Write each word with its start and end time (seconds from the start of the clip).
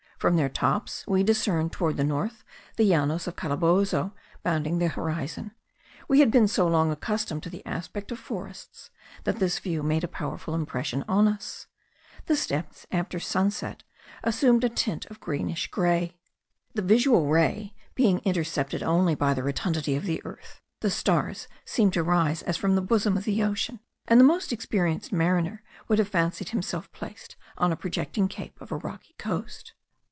From 0.21 0.35
their 0.35 0.49
tops 0.49 1.03
we 1.07 1.23
discerned 1.23 1.71
towards 1.71 1.97
the 1.97 2.03
north 2.03 2.43
the 2.77 2.83
Llanos 2.87 3.25
of 3.25 3.35
Calabozo 3.35 4.13
bounding 4.43 4.77
the 4.77 4.87
horizon. 4.87 5.49
We 6.07 6.19
had 6.19 6.29
been 6.29 6.47
so 6.47 6.67
long 6.67 6.91
accustomed 6.91 7.41
to 7.41 7.49
the 7.49 7.65
aspect 7.65 8.11
of 8.11 8.19
forests, 8.19 8.91
that 9.23 9.37
this 9.37 9.57
view 9.57 9.81
made 9.81 10.03
a 10.03 10.07
powerful 10.07 10.53
impression 10.53 11.03
on 11.07 11.27
us. 11.27 11.65
The 12.27 12.35
steppes 12.35 12.85
after 12.91 13.19
sunset 13.19 13.81
assume 14.23 14.59
a 14.63 14.69
tint 14.69 15.07
of 15.07 15.19
greenish 15.19 15.71
gray. 15.71 16.19
The 16.75 16.83
visual 16.83 17.25
ray 17.25 17.73
being 17.95 18.19
intercepted 18.19 18.83
only 18.83 19.15
by 19.15 19.33
the 19.33 19.41
rotundity 19.41 19.95
of 19.95 20.03
the 20.03 20.21
earth, 20.23 20.61
the 20.81 20.91
stars 20.91 21.47
seemed 21.65 21.93
to 21.93 22.03
rise 22.03 22.43
as 22.43 22.57
from 22.57 22.75
the 22.75 22.81
bosom 22.83 23.17
of 23.17 23.23
the 23.23 23.41
ocean, 23.41 23.79
and 24.07 24.19
the 24.19 24.23
most 24.23 24.53
experienced 24.53 25.11
mariner 25.11 25.63
would 25.87 25.97
have 25.97 26.09
fancied 26.09 26.49
himself 26.49 26.91
placed 26.91 27.37
on 27.57 27.71
a 27.71 27.75
projecting 27.75 28.27
cape 28.27 28.61
of 28.61 28.71
a 28.71 28.77
rocky 28.77 29.15
coast. 29.17 29.73